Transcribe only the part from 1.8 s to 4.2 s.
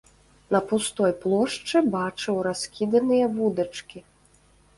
бачыў раскіданыя вудачкі.